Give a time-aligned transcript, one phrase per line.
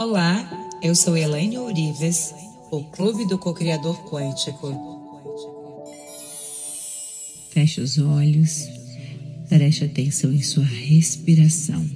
[0.00, 0.48] Olá,
[0.82, 2.32] eu sou Elaine Ourives,
[2.70, 4.74] o Clube do Cocriador Quântico.
[7.50, 8.66] Feche os olhos,
[9.46, 11.86] preste atenção em sua respiração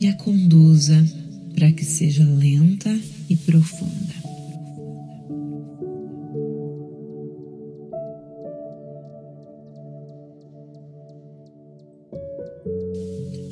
[0.00, 1.00] e a conduza
[1.54, 2.90] para que seja lenta
[3.30, 4.14] e profunda.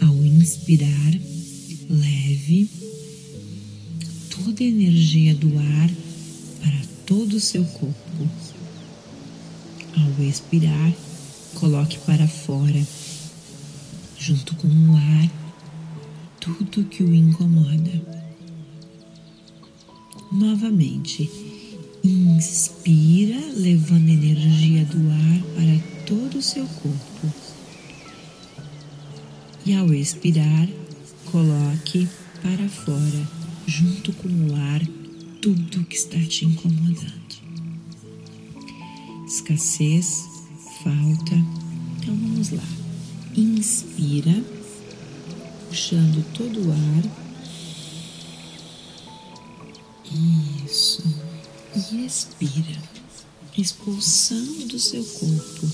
[0.03, 1.00] Ao inspirar,
[7.41, 8.29] o seu corpo.
[9.97, 10.93] Ao expirar,
[11.55, 12.87] coloque para fora,
[14.19, 15.31] junto com o ar,
[16.39, 18.21] tudo que o incomoda.
[20.31, 21.31] Novamente,
[22.05, 27.35] inspira, levando energia do ar para todo o seu corpo.
[29.65, 30.69] E ao expirar,
[31.33, 32.07] coloque
[32.43, 33.29] para fora,
[33.67, 34.83] junto com o ar,
[35.41, 37.20] tudo que está te incomodando.
[39.31, 40.27] Escassez,
[40.83, 41.37] falta.
[41.97, 42.65] Então vamos lá.
[43.37, 44.43] Inspira,
[45.69, 47.05] puxando todo o ar.
[50.67, 51.05] Isso.
[51.93, 52.83] E expira,
[53.57, 55.71] expulsando do seu corpo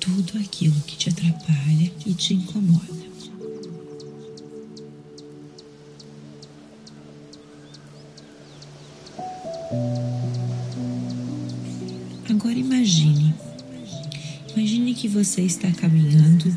[0.00, 3.08] tudo aquilo que te atrapalha e te incomoda.
[12.38, 13.34] Agora imagine,
[14.54, 16.56] imagine que você está caminhando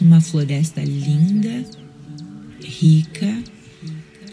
[0.00, 1.66] numa floresta linda,
[2.64, 3.44] rica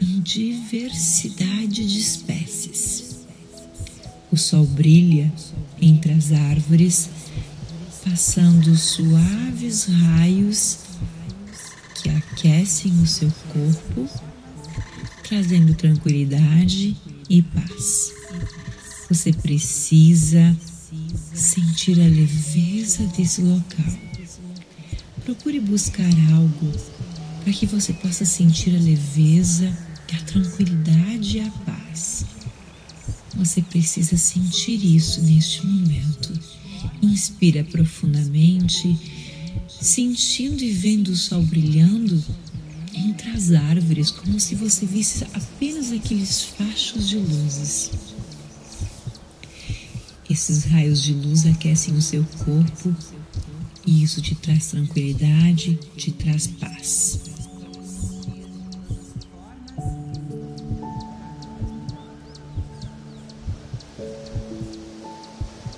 [0.02, 3.26] em diversidade de espécies.
[4.32, 5.30] O sol brilha
[5.82, 7.10] entre as árvores,
[8.02, 10.78] passando suaves raios
[11.96, 14.10] que aquecem o seu corpo,
[15.28, 16.96] trazendo tranquilidade
[17.30, 18.14] e paz.
[19.10, 20.56] Você precisa
[21.36, 23.94] sentir a leveza desse local.
[25.26, 26.72] Procure buscar algo
[27.44, 29.78] para que você possa sentir a leveza,
[30.14, 32.26] a tranquilidade e a paz.
[33.36, 36.34] Você precisa sentir isso neste momento.
[37.02, 38.98] Inspira profundamente,
[39.68, 42.24] sentindo e vendo o sol brilhando
[42.94, 47.92] entre as árvores, como se você visse apenas aqueles fachos de luzes.
[50.30, 52.96] Esses raios de luz aquecem o seu corpo
[53.86, 57.20] e isso te traz tranquilidade, te traz paz.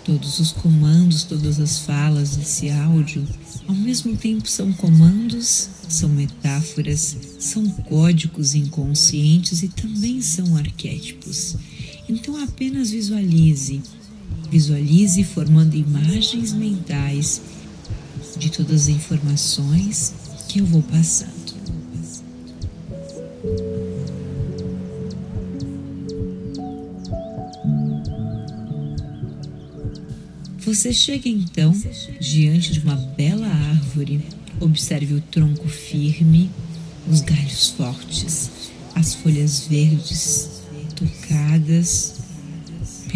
[0.06, 3.28] Todos os comandos, todas as falas desse áudio,
[3.68, 11.58] ao mesmo tempo são comandos, são metáforas, são códigos inconscientes e também são arquétipos.
[12.08, 13.82] Então apenas visualize,
[14.50, 17.42] visualize formando imagens mentais
[18.38, 20.14] de todas as informações
[20.48, 21.58] que eu vou passando.
[30.60, 31.74] Você chega então
[32.20, 34.22] diante de uma bela árvore.
[34.60, 36.50] Observe o tronco firme,
[37.10, 38.50] os galhos fortes,
[38.94, 40.62] as folhas verdes
[40.96, 42.17] tocadas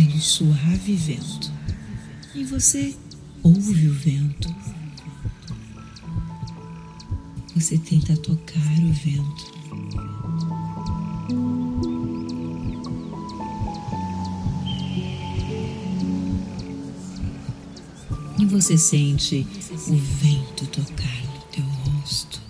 [0.02, 1.52] pelo suave vento.
[2.34, 2.96] E você
[3.44, 4.54] ouve o vento.
[7.54, 9.52] Você tenta tocar o vento.
[18.40, 19.46] E você sente
[19.88, 22.42] o vento tocar no teu rosto.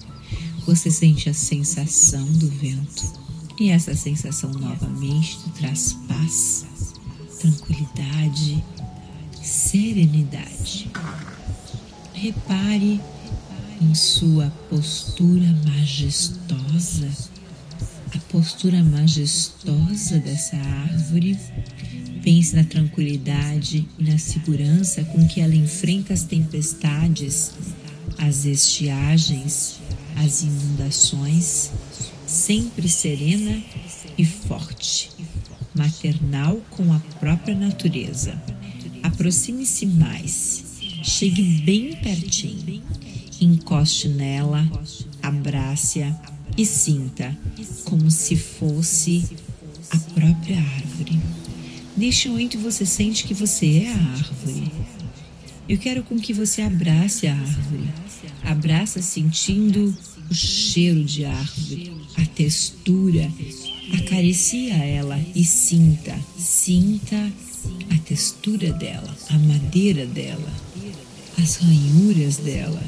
[0.66, 3.12] Você sente a sensação do vento.
[3.60, 6.66] E essa sensação novamente te traz paz,
[7.42, 8.64] tranquilidade,
[9.42, 10.92] serenidade.
[12.14, 13.02] Repare
[13.82, 17.10] em sua postura majestosa,
[18.14, 21.38] a postura majestosa dessa árvore
[22.24, 27.52] Pense na tranquilidade e na segurança com que ela enfrenta as tempestades,
[28.16, 29.80] as estiagens,
[30.16, 31.72] as inundações,
[32.28, 33.60] sempre serena
[34.16, 35.10] e forte,
[35.82, 38.40] maternal com a própria natureza.
[39.02, 40.64] Aproxime-se mais,
[41.04, 42.84] chegue bem pertinho,
[43.40, 44.70] encoste nela,
[45.24, 46.16] abrace-a
[46.56, 47.36] e sinta
[47.86, 49.28] como se fosse
[49.90, 51.20] a própria árvore.
[51.98, 54.72] Neste momento você sente que você é a árvore.
[55.68, 57.90] Eu quero com que você abrace a árvore.
[58.44, 59.96] Abraça sentindo
[60.30, 63.32] o cheiro de árvore, a textura
[63.94, 67.32] Acaricia ela e sinta, sinta
[67.94, 70.52] a textura dela, a madeira dela,
[71.38, 72.82] as ranhuras dela.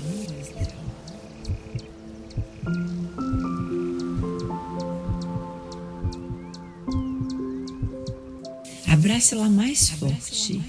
[8.88, 10.62] Abrace ela mais forte.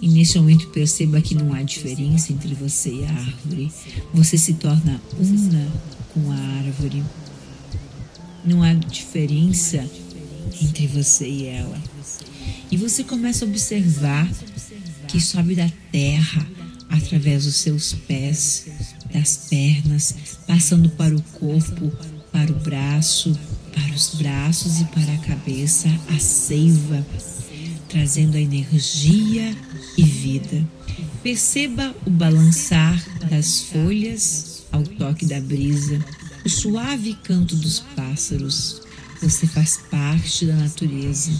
[0.00, 3.72] E neste momento perceba que não há diferença entre você e a árvore.
[4.12, 5.72] Você se torna uma
[6.12, 7.02] com a árvore.
[8.44, 9.88] Não há diferença
[10.62, 11.80] entre você e ela.
[12.70, 14.28] E você começa a observar
[15.08, 16.46] que sobe da terra
[16.88, 18.66] através dos seus pés,
[19.12, 20.14] das pernas,
[20.46, 21.92] passando para o corpo,
[22.32, 23.32] para o braço,
[23.72, 27.04] para os braços e para a cabeça, a seiva,
[27.88, 29.56] trazendo a energia
[29.96, 30.66] e vida.
[31.22, 36.04] Perceba o balançar das folhas ao toque da brisa,
[36.44, 38.82] o suave canto dos pássaros.
[39.22, 41.32] Você faz parte da natureza.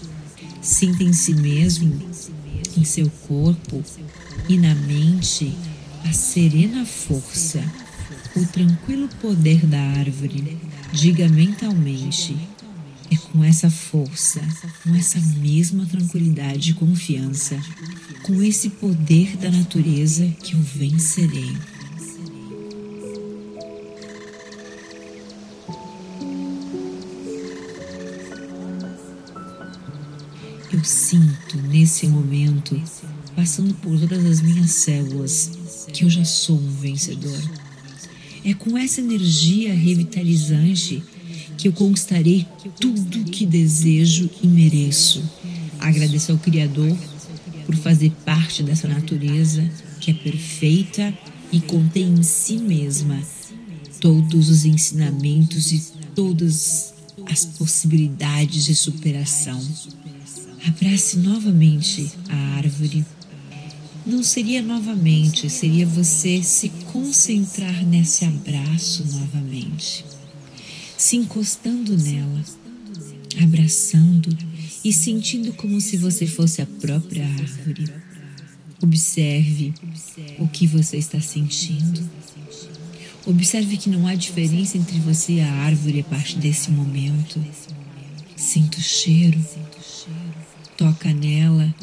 [0.63, 2.01] Sinta em si mesmo,
[2.77, 3.85] em seu corpo
[4.49, 5.55] e na mente
[6.05, 7.63] a serena força,
[8.35, 10.59] o tranquilo poder da árvore.
[10.93, 12.35] Diga mentalmente:
[13.11, 14.41] é com essa força,
[14.83, 17.59] com essa mesma tranquilidade e confiança,
[18.23, 21.55] com esse poder da natureza que eu vencerei.
[30.73, 32.81] Eu sinto nesse momento,
[33.37, 35.51] passando por todas as minhas células,
[35.93, 37.41] que eu já sou um vencedor.
[38.45, 41.03] É com essa energia revitalizante
[41.57, 42.47] que eu conquistarei
[42.81, 45.23] tudo o que desejo e mereço.
[45.79, 46.97] Agradeço ao Criador
[47.65, 49.69] por fazer parte dessa natureza
[50.01, 51.17] que é perfeita
[51.51, 53.19] e contém em si mesma
[54.01, 55.83] todos os ensinamentos e
[56.15, 56.93] todas
[57.27, 59.59] as possibilidades de superação.
[60.67, 63.05] Abrace novamente a árvore.
[64.07, 70.05] Não seria novamente, seria você se concentrar nesse abraço novamente
[71.05, 72.43] se encostando nela,
[73.43, 74.35] abraçando
[74.83, 77.85] e sentindo como se você fosse a própria árvore.
[78.83, 79.75] Observe
[80.39, 82.09] o que você está sentindo.
[83.27, 87.39] Observe que não há diferença entre você e a árvore a partir desse momento.
[88.35, 89.39] Sinta o cheiro,
[90.77, 91.75] toca nela,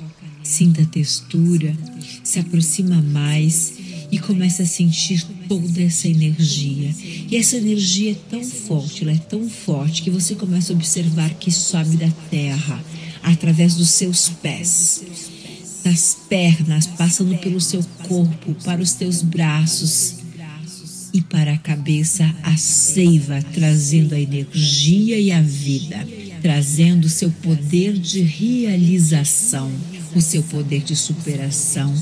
[0.43, 1.75] sinta a textura,
[2.23, 3.73] se aproxima mais
[4.11, 6.93] e começa a sentir toda essa energia.
[7.29, 11.33] E essa energia é tão forte, ela é tão forte que você começa a observar
[11.35, 12.83] que sobe da terra
[13.23, 15.03] através dos seus pés,
[15.83, 20.20] das pernas, passando pelo seu corpo, para os teus braços
[21.13, 26.07] e para a cabeça a seiva, trazendo a energia e a vida,
[26.41, 29.71] trazendo o seu poder de realização,
[30.15, 31.93] o seu poder de superação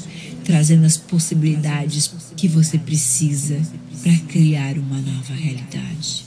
[0.50, 3.62] trazendo as possibilidades que você precisa
[4.02, 6.26] para criar uma nova realidade.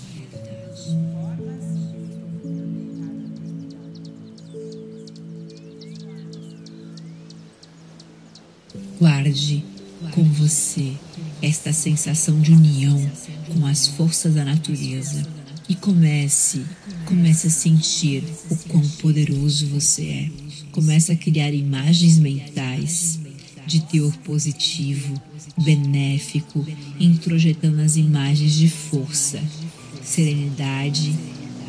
[9.00, 9.64] Guarde
[10.10, 10.92] com você
[11.40, 13.10] esta sensação de união
[13.52, 15.26] com as forças da natureza
[15.68, 16.64] e comece,
[17.06, 20.30] comece a sentir o quão poderoso você é.
[20.70, 23.20] Comece a criar imagens mentais
[23.66, 25.14] de teor positivo,
[25.62, 26.66] benéfico,
[26.98, 29.42] introjetando as imagens de força,
[30.02, 31.14] serenidade,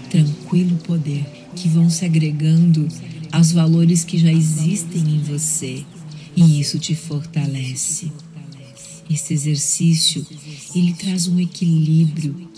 [0.09, 1.25] tranquilo poder
[1.55, 2.87] que vão se agregando
[3.31, 5.83] aos valores que já existem em você
[6.35, 8.11] e isso te fortalece.
[9.09, 10.25] Esse exercício,
[10.73, 12.49] ele traz um equilíbrio,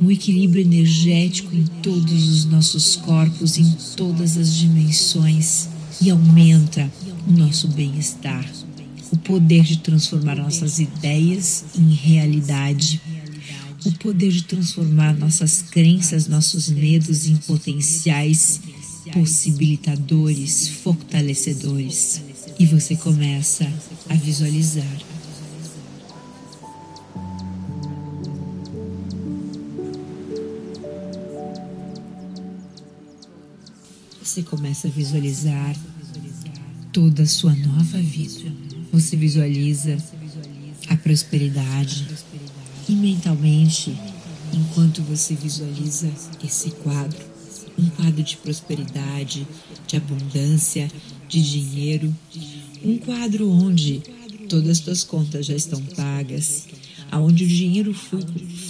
[0.00, 5.68] um equilíbrio energético em todos os nossos corpos, em todas as dimensões
[6.00, 6.90] e aumenta
[7.26, 8.44] o nosso bem-estar
[9.14, 13.00] o poder de transformar nossas ideias em realidade,
[13.84, 18.60] o poder de transformar nossas crenças, nossos medos em potenciais
[19.12, 22.20] possibilitadores, fortalecedores.
[22.58, 23.70] E você começa
[24.08, 25.13] a visualizar.
[34.34, 35.76] Você começa a visualizar
[36.92, 38.52] toda a sua nova vida.
[38.92, 39.96] Você visualiza
[40.88, 42.04] a prosperidade
[42.88, 43.96] e mentalmente,
[44.52, 46.10] enquanto você visualiza
[46.42, 47.24] esse quadro,
[47.78, 49.46] um quadro de prosperidade,
[49.86, 50.90] de abundância,
[51.28, 52.12] de dinheiro,
[52.84, 54.02] um quadro onde
[54.48, 56.66] todas as suas contas já estão pagas,
[57.08, 58.24] aonde o dinheiro flui,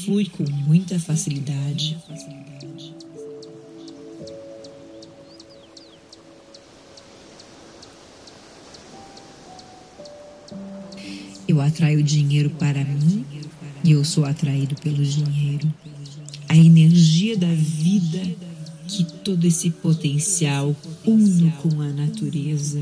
[0.05, 1.97] flui com muita facilidade.
[11.75, 13.25] Atraio dinheiro para mim
[13.83, 15.75] e eu sou atraído pelo dinheiro.
[16.49, 18.23] A energia da vida
[18.87, 22.81] que todo esse potencial uno com a natureza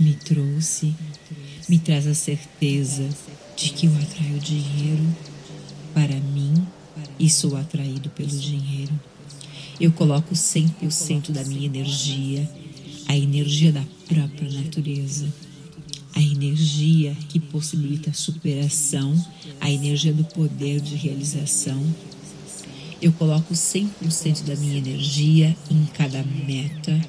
[0.00, 0.92] me trouxe,
[1.68, 3.08] me traz a certeza
[3.56, 5.16] de que eu atraio dinheiro
[5.94, 6.54] para mim
[7.20, 8.98] e sou atraído pelo dinheiro.
[9.80, 12.50] Eu coloco 100% da minha energia,
[13.06, 15.32] a energia da própria natureza,
[16.14, 19.14] a energia que possibilita a superação,
[19.60, 21.82] a energia do poder de realização.
[23.02, 27.00] Eu coloco 100% da minha energia em cada meta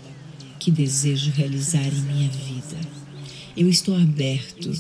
[0.60, 2.78] que desejo realizar em minha vida.
[3.56, 4.72] Eu estou aberto,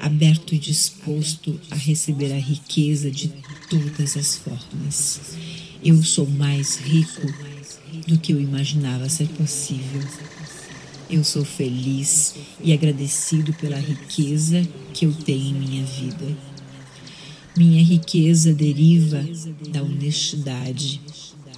[0.00, 3.28] aberto e disposto a receber a riqueza de
[3.68, 5.20] todas as formas.
[5.84, 7.22] Eu sou mais rico
[8.08, 10.02] do que eu imaginava ser possível.
[11.08, 16.36] Eu sou feliz e agradecido pela riqueza que eu tenho em minha vida.
[17.56, 19.24] Minha riqueza deriva
[19.68, 21.00] da honestidade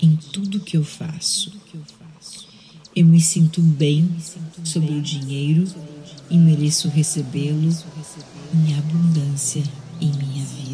[0.02, 1.52] em tudo que eu faço.
[2.94, 4.08] Eu me sinto bem
[4.64, 5.66] sobre o dinheiro
[6.30, 7.70] e mereço recebê-lo
[8.54, 9.62] em abundância
[10.00, 10.66] em minha vida.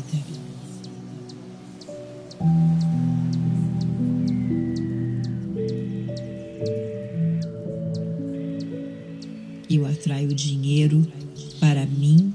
[9.74, 11.10] Eu atraio dinheiro
[11.58, 12.34] para mim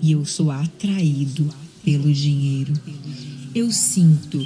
[0.00, 1.48] e eu sou atraído
[1.84, 2.72] pelo dinheiro.
[3.52, 4.38] Eu sinto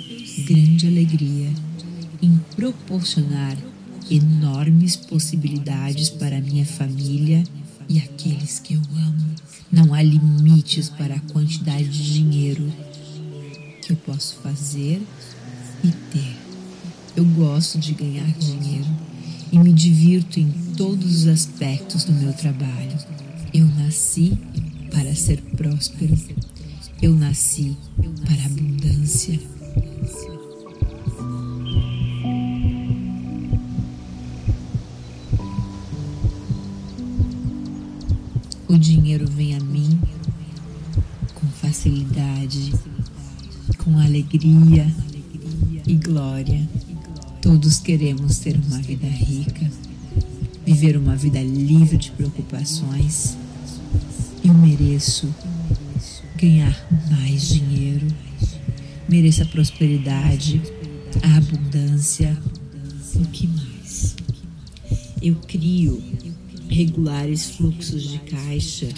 [0.47, 1.51] grande alegria
[2.23, 3.59] em proporcionar
[4.11, 7.45] enormes possibilidades para minha família
[7.91, 9.35] e aqueles que eu amo.
[9.71, 12.73] Não há limites para a quantidade de dinheiro
[13.83, 15.03] que eu posso fazer
[15.85, 16.37] e ter.
[17.15, 18.89] Eu gosto de ganhar dinheiro
[19.53, 22.99] e me divirto em todos os aspectos do meu trabalho.
[23.53, 24.37] Eu nasci
[24.91, 26.17] para ser próspero.
[27.01, 27.77] Eu nasci
[28.27, 29.39] para abundância.
[38.67, 40.01] O dinheiro vem a mim
[41.35, 42.73] com facilidade,
[43.79, 44.93] com alegria
[45.87, 46.69] e glória.
[47.41, 49.71] Todos queremos ter uma vida rica,
[50.65, 53.37] viver uma vida livre de preocupações.
[54.43, 55.35] Eu mereço
[56.37, 58.07] ganhar mais dinheiro,
[59.09, 60.61] mereço a prosperidade,
[61.23, 62.37] a abundância.
[63.15, 64.17] O que mais?
[65.23, 66.03] Eu crio
[66.69, 68.89] regulares fluxos de caixa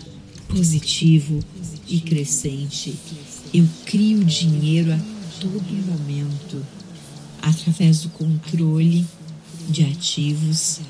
[0.49, 1.41] positivo
[1.89, 2.95] e crescente.
[3.53, 4.99] Eu crio dinheiro a
[5.41, 6.65] todo momento
[7.43, 9.07] através do controle
[9.69, 10.81] de ativos,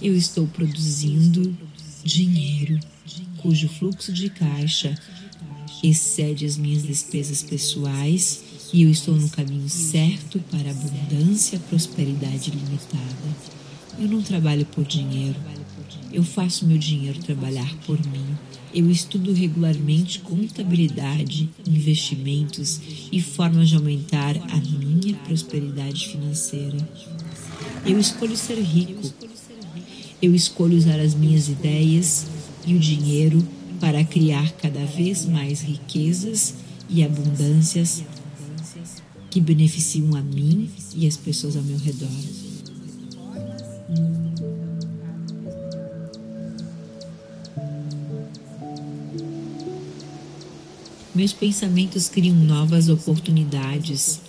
[0.00, 1.56] eu estou produzindo
[2.04, 2.78] dinheiro
[3.38, 4.94] cujo fluxo de caixa
[5.82, 12.50] excede as minhas despesas pessoais e eu estou no caminho certo para abundância e prosperidade
[12.50, 13.36] limitada.
[13.98, 15.36] Eu não trabalho por dinheiro,
[16.12, 18.26] eu faço meu dinheiro trabalhar por mim.
[18.74, 26.76] Eu estudo regularmente contabilidade, investimentos e formas de aumentar a minha prosperidade financeira.
[27.84, 29.12] Eu escolho ser rico.
[30.20, 32.26] Eu escolho usar as minhas ideias
[32.66, 33.46] e o dinheiro
[33.78, 36.54] para criar cada vez mais riquezas
[36.88, 38.02] e abundâncias
[39.30, 42.08] que beneficiam a mim e as pessoas ao meu redor.
[51.14, 54.20] Meus pensamentos criam novas oportunidades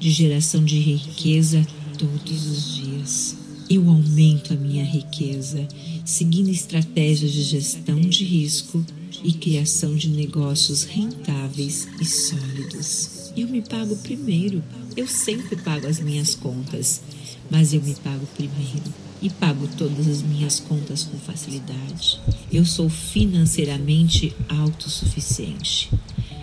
[0.00, 1.66] de geração de riqueza
[1.98, 3.37] todos os dias.
[3.70, 5.66] Eu aumento a minha riqueza
[6.04, 8.84] seguindo estratégias de gestão de risco
[9.22, 13.30] e criação de negócios rentáveis e sólidos.
[13.36, 14.62] Eu me pago primeiro.
[14.96, 17.02] Eu sempre pago as minhas contas,
[17.50, 22.20] mas eu me pago primeiro e pago todas as minhas contas com facilidade.
[22.50, 25.90] Eu sou financeiramente autossuficiente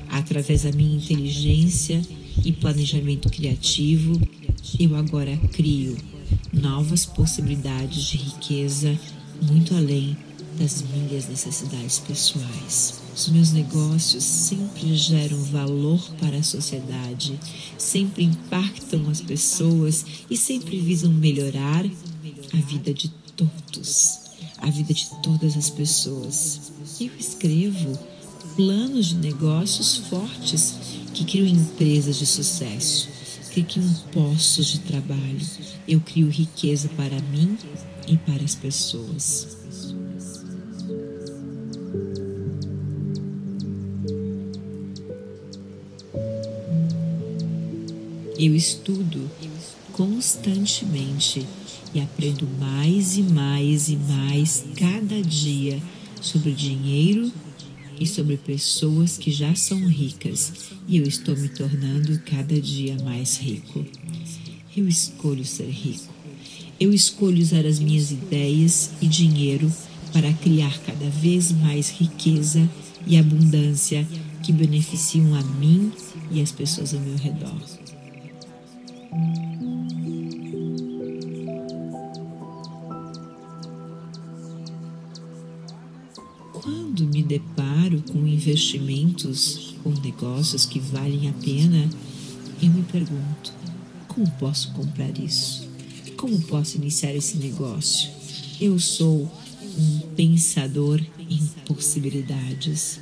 [0.10, 2.02] através da minha inteligência
[2.44, 4.20] e planejamento criativo,
[4.80, 5.98] eu agora crio
[6.52, 8.98] novas possibilidades de riqueza
[9.42, 10.18] muito além
[10.58, 13.02] das minhas necessidades pessoais.
[13.16, 17.40] Os meus negócios sempre geram valor para a sociedade,
[17.78, 21.86] sempre impactam as pessoas e sempre visam melhorar
[22.54, 24.20] a vida de todos,
[24.58, 26.72] a vida de todas as pessoas.
[27.00, 27.98] Eu escrevo
[28.56, 30.76] planos de negócios fortes
[31.14, 33.10] que criam empresas de sucesso,
[33.64, 35.40] que um postos de trabalho.
[35.88, 37.58] Eu crio riqueza para mim
[38.06, 39.58] e para as pessoas.
[48.38, 49.32] Eu estudo
[49.94, 51.48] constantemente
[51.94, 55.82] e aprendo mais e mais e mais cada dia
[56.22, 57.32] sobre dinheiro
[58.00, 63.38] e sobre pessoas que já são ricas e eu estou me tornando cada dia mais
[63.38, 63.86] rico.
[64.76, 66.14] Eu escolho ser rico.
[66.80, 69.72] Eu escolho usar as minhas ideias e dinheiro
[70.12, 72.70] para criar cada vez mais riqueza
[73.08, 74.06] e abundância
[74.44, 75.92] que beneficiam a mim
[76.32, 77.56] e as pessoas ao meu redor.
[87.26, 91.90] Deparo com investimentos ou negócios que valem a pena,
[92.62, 93.54] eu me pergunto:
[94.08, 95.68] como posso comprar isso?
[96.18, 98.10] Como posso iniciar esse negócio?
[98.60, 99.30] Eu sou
[99.78, 103.00] um pensador em possibilidades.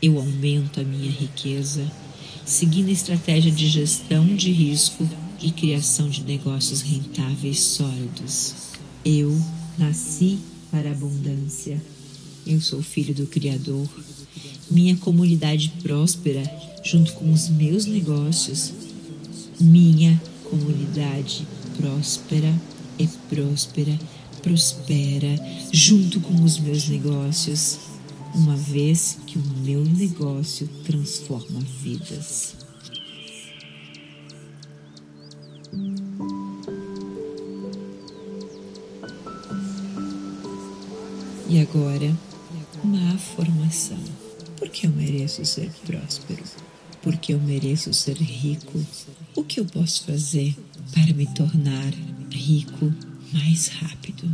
[0.00, 1.90] Eu aumento a minha riqueza
[2.46, 5.06] seguindo a estratégia de gestão de risco
[5.42, 8.54] e criação de negócios rentáveis sólidos.
[9.04, 9.36] Eu
[9.76, 10.38] nasci
[10.70, 11.82] para a abundância.
[12.46, 13.88] Eu sou filho do Criador.
[14.70, 16.44] Minha comunidade próspera
[16.84, 18.72] junto com os meus negócios.
[19.60, 21.44] Minha comunidade
[21.76, 22.54] próspera
[23.00, 23.98] e próspera,
[24.42, 25.34] prospera
[25.72, 27.78] junto com os meus negócios,
[28.32, 32.54] uma vez que o meu negócio transforma vidas.
[41.48, 42.12] E agora,
[42.86, 43.98] uma afirmação.
[44.56, 46.42] Porque eu mereço ser próspero?
[47.02, 48.80] Porque eu mereço ser rico?
[49.34, 50.56] O que eu posso fazer
[50.92, 51.92] para me tornar
[52.30, 52.92] rico
[53.32, 54.30] mais rápido?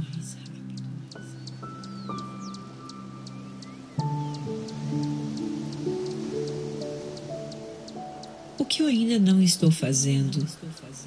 [8.58, 10.46] O que eu ainda não estou fazendo,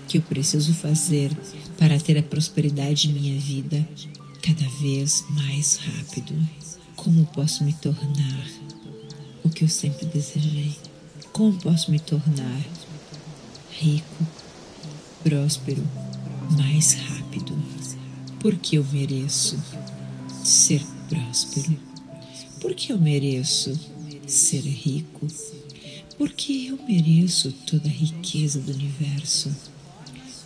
[0.08, 1.32] que eu preciso fazer
[1.78, 3.88] para ter a prosperidade em minha vida
[4.42, 6.34] cada vez mais rápido?
[7.06, 8.48] Como posso me tornar
[9.44, 10.76] o que eu sempre desejei?
[11.32, 12.66] Como posso me tornar
[13.70, 14.26] rico,
[15.24, 15.88] próspero,
[16.58, 17.56] mais rápido?
[18.40, 19.56] Porque eu mereço
[20.44, 21.78] ser próspero.
[22.60, 23.80] Porque eu mereço
[24.26, 25.28] ser rico.
[26.18, 29.56] Porque eu mereço toda a riqueza do universo.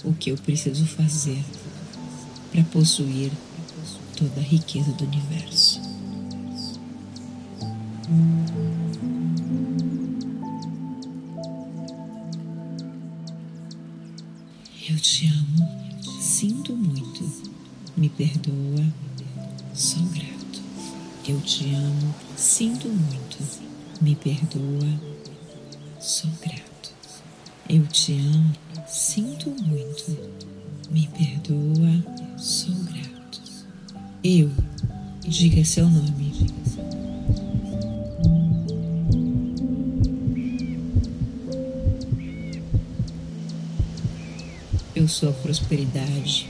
[0.03, 1.41] O que eu preciso fazer
[2.51, 3.31] para possuir
[4.17, 5.68] toda a riqueza do universo?
[8.09, 8.15] Eu
[14.97, 15.69] te amo,
[16.19, 17.31] sinto muito,
[17.95, 18.83] me perdoa,
[19.75, 20.59] sou grato.
[21.27, 23.37] Eu te amo, sinto muito,
[24.01, 24.99] me perdoa,
[25.99, 26.91] sou grato.
[27.69, 28.55] Eu te amo,
[28.87, 30.17] sinto muito,
[30.89, 32.03] me perdoa,
[32.39, 33.39] sou grato.
[34.23, 34.49] Eu,
[35.21, 36.49] diga seu nome.
[45.09, 46.47] Sou a prosperidade.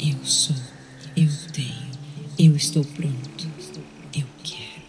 [0.00, 0.56] Eu sou.
[1.16, 1.88] Eu tenho.
[2.38, 3.48] Eu estou pronto.
[4.14, 4.82] Eu quero.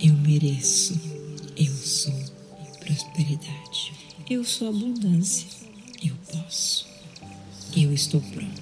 [0.00, 1.00] Eu mereço.
[1.56, 2.12] Eu sou
[2.80, 3.92] prosperidade.
[4.28, 5.46] Eu sou abundância.
[6.04, 6.86] Eu posso.
[7.76, 8.61] Eu estou pronto.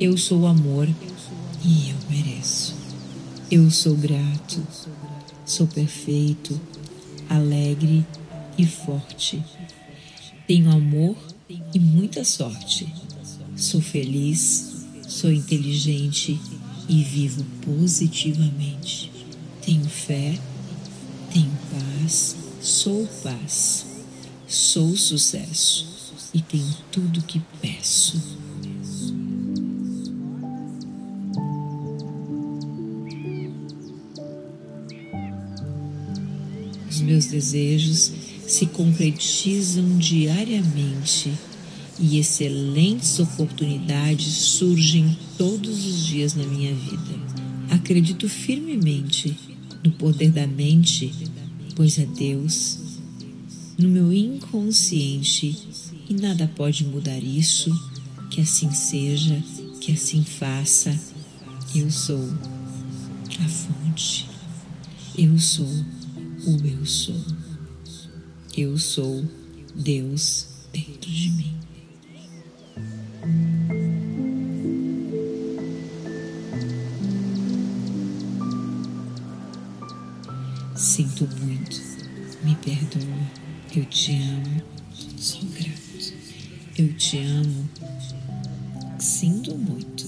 [0.00, 0.88] Eu sou amor
[1.64, 2.72] e eu mereço.
[3.50, 4.64] Eu sou grato,
[5.44, 6.60] sou perfeito,
[7.28, 8.06] alegre
[8.56, 9.42] e forte.
[10.46, 11.16] Tenho amor
[11.74, 12.86] e muita sorte.
[13.56, 16.40] Sou feliz, sou inteligente
[16.88, 19.10] e vivo positivamente.
[19.62, 20.38] Tenho fé,
[21.32, 23.84] tenho paz, sou paz.
[24.46, 25.84] Sou sucesso
[26.32, 28.47] e tenho tudo que peço.
[37.08, 38.12] Meus desejos
[38.46, 41.32] se concretizam diariamente
[41.98, 47.18] e excelentes oportunidades surgem todos os dias na minha vida.
[47.70, 49.34] Acredito firmemente
[49.82, 51.10] no poder da mente,
[51.74, 52.78] pois é Deus,
[53.78, 55.56] no meu inconsciente
[56.10, 57.70] e nada pode mudar isso.
[58.30, 59.42] Que assim seja,
[59.80, 60.94] que assim faça.
[61.74, 62.22] Eu sou
[63.40, 64.26] a fonte.
[65.16, 65.66] Eu sou
[66.46, 67.16] o eu sou.
[68.56, 69.24] Eu sou
[69.74, 71.54] Deus dentro de mim.
[80.76, 81.80] Sinto muito,
[82.44, 83.30] me perdoa,
[83.74, 84.62] eu te amo,
[85.16, 85.78] sou grato.
[86.76, 87.68] Eu te amo,
[88.98, 90.04] sinto muito,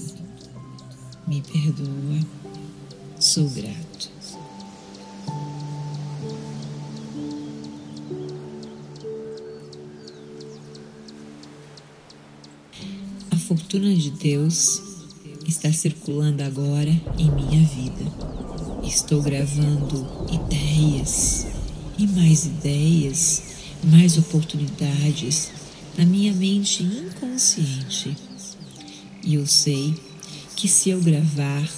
[1.27, 2.19] me perdoa,
[3.19, 3.90] sou grato.
[13.51, 14.81] Fortuna de Deus
[15.45, 18.05] está circulando agora em minha vida.
[18.81, 21.47] Estou gravando ideias
[21.99, 23.43] e mais ideias,
[23.83, 25.51] mais oportunidades
[25.97, 28.15] na minha mente inconsciente.
[29.21, 29.95] E eu sei
[30.55, 31.69] que se eu gravar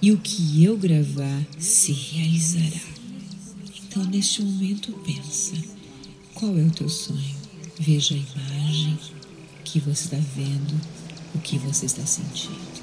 [0.00, 2.86] e o que eu gravar se realizará.
[3.88, 5.56] Então, neste momento, pensa:
[6.32, 7.36] qual é o teu sonho?
[7.76, 8.96] Veja a imagem
[9.64, 10.80] que você está vendo,
[11.34, 12.78] o que você está sentindo.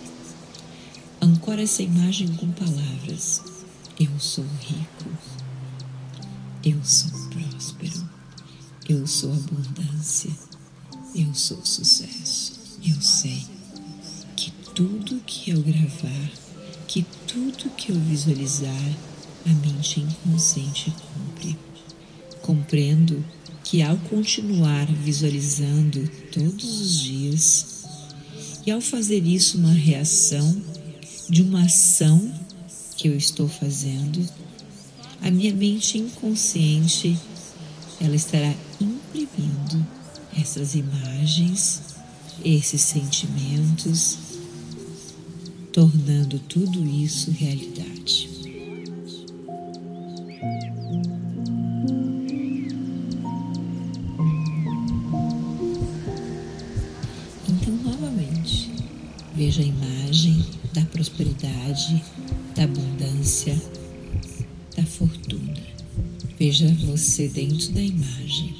[1.21, 3.41] Ancora essa imagem com palavras.
[3.99, 5.10] Eu sou rico.
[6.63, 8.10] Eu sou próspero.
[8.88, 10.31] Eu sou abundância.
[11.15, 12.77] Eu sou sucesso.
[12.84, 13.45] Eu sei
[14.36, 16.31] que tudo que eu gravar,
[16.88, 18.95] que tudo que eu visualizar,
[19.45, 21.58] a mente inconsciente cumpre.
[22.41, 23.23] Compreendo
[23.63, 27.74] que ao continuar visualizando todos os dias
[28.65, 30.62] e ao fazer isso uma reação
[31.30, 32.34] de uma ação
[32.97, 34.28] que eu estou fazendo,
[35.21, 37.17] a minha mente inconsciente
[38.01, 39.86] ela estará imprimindo
[40.38, 41.82] essas imagens,
[42.43, 44.17] esses sentimentos,
[45.71, 48.35] tornando tudo isso realidade.
[61.65, 62.04] Prosperidade,
[62.56, 63.62] da abundância,
[64.75, 65.54] da fortuna.
[66.38, 68.56] Veja você dentro da imagem,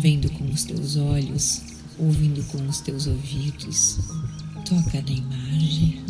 [0.00, 1.62] vendo com os teus olhos,
[1.98, 3.98] ouvindo com os teus ouvidos.
[4.64, 6.00] Toca na imagem,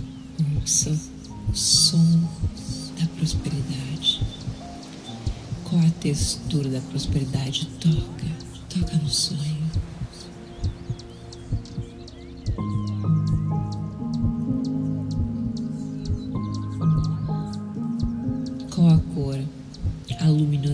[0.56, 0.98] ouça
[1.48, 2.20] o som
[2.98, 4.20] da prosperidade.
[5.64, 7.66] Qual a textura da prosperidade?
[7.80, 8.26] Toca,
[8.68, 9.57] toca no sonho.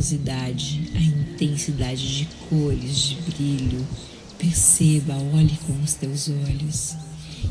[0.04, 3.86] Luminosidade, a intensidade de cores, de brilho.
[4.38, 6.94] Perceba, olhe com os teus olhos.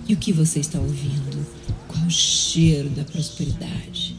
[0.08, 1.46] E o que você está ouvindo?
[1.88, 4.16] Qual o cheiro da prosperidade?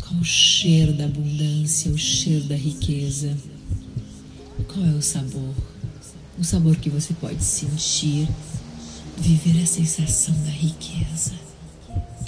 [0.00, 3.36] Qual o cheiro da abundância, o cheiro da riqueza?
[4.68, 5.54] Qual é o sabor?
[6.38, 8.28] O sabor que você pode sentir,
[9.18, 11.41] viver a sensação da riqueza.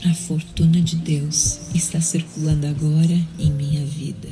[0.04, 4.28] A fortuna de Deus está circulando agora em minha vida.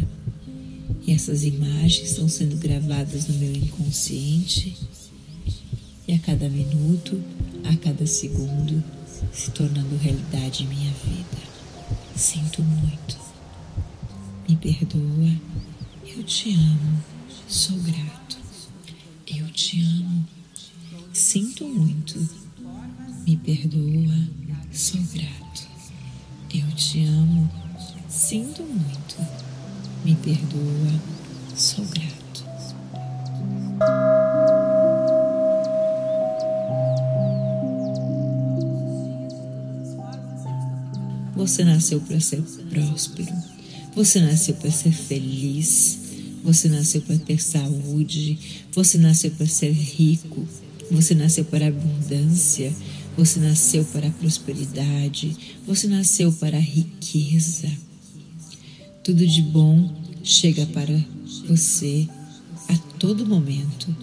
[1.07, 4.77] E essas imagens estão sendo gravadas no meu inconsciente
[6.07, 7.19] e a cada minuto,
[7.65, 8.85] a cada segundo,
[9.33, 11.43] se tornando realidade em minha vida.
[12.15, 13.17] Sinto muito.
[14.47, 15.41] Me perdoa.
[16.07, 17.03] Eu te amo.
[17.49, 18.37] Sou grato.
[19.27, 20.29] Eu te amo.
[21.15, 22.29] Sinto muito.
[23.27, 24.42] Me perdoa.
[24.73, 25.69] Sou grato.
[26.55, 27.47] Eu te amo.
[28.09, 29.17] Sinto muito.
[30.03, 31.01] Me perdoa.
[31.55, 32.45] Sou grato.
[41.37, 43.35] Você nasceu para ser próspero.
[43.95, 45.99] Você nasceu para ser feliz.
[46.43, 48.39] Você nasceu para ter saúde.
[48.73, 50.49] Você nasceu para ser rico.
[50.91, 52.73] Você nasceu para abundância.
[53.17, 55.37] Você nasceu para a prosperidade.
[55.67, 57.71] Você nasceu para a riqueza.
[59.05, 61.05] Tudo de bom chega para
[61.47, 62.09] você
[62.69, 63.95] a todo momento.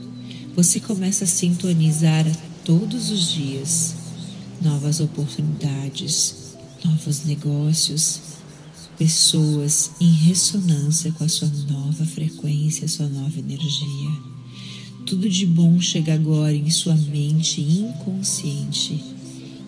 [0.55, 2.25] Você começa a sintonizar
[2.63, 3.95] todos os dias
[4.61, 8.19] novas oportunidades, novos negócios,
[8.97, 14.28] pessoas em ressonância com a sua nova frequência, sua nova energia.
[15.09, 19.03] Tudo de bom chega agora em sua mente inconsciente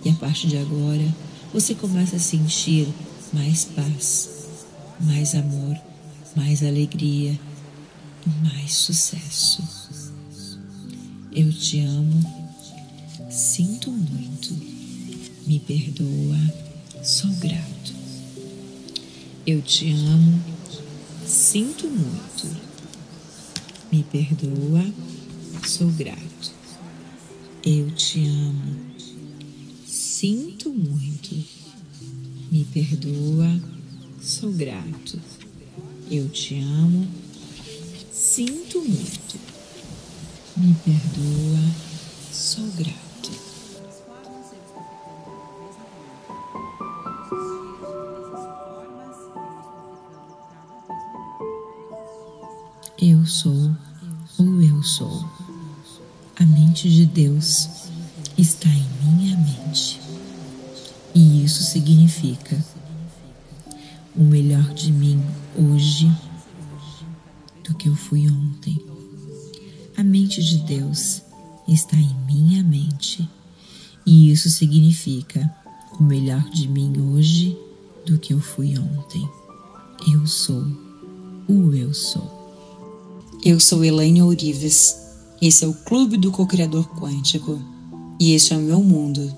[0.05, 1.03] e a partir de agora
[1.51, 2.87] você começa a sentir
[3.33, 4.29] mais paz,
[4.99, 5.75] mais amor,
[6.35, 7.39] mais alegria
[8.27, 9.63] e mais sucesso.
[11.31, 12.53] Eu te amo,
[13.31, 14.55] sinto muito,
[15.47, 16.37] me perdoa,
[17.01, 17.93] sou grato.
[19.47, 20.39] Eu te amo,
[21.25, 22.57] Sinto muito.
[23.91, 24.83] Me perdoa.
[25.65, 26.51] Sou grato.
[27.63, 28.91] Eu te amo.
[29.85, 31.35] Sinto muito.
[32.51, 33.61] Me perdoa.
[34.21, 35.19] Sou grato.
[36.09, 37.07] Eu te amo.
[38.11, 39.39] Sinto muito.
[40.57, 41.75] Me perdoa.
[42.31, 43.31] Sou grato.
[52.99, 53.75] Eu sou
[54.37, 55.40] ou eu sou.
[56.41, 57.69] A mente de Deus
[58.35, 60.01] está em minha mente.
[61.13, 62.65] E isso significa
[64.15, 65.21] o melhor de mim
[65.55, 66.11] hoje
[67.63, 68.83] do que eu fui ontem.
[69.95, 71.21] A mente de Deus
[71.67, 73.29] está em minha mente.
[74.03, 75.47] E isso significa
[75.99, 77.55] o melhor de mim hoje
[78.03, 79.29] do que eu fui ontem.
[80.11, 80.65] Eu sou
[81.47, 83.29] o eu sou.
[83.45, 85.00] Eu sou Elaine Ourives.
[85.41, 87.59] Esse é o Clube do Co-Criador Quântico.
[88.19, 89.35] E este é o meu mundo.